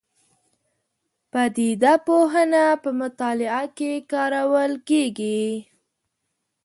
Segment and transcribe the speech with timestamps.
[1.31, 5.43] پدیده پوهنه په مطالعه کې کارول کېږي.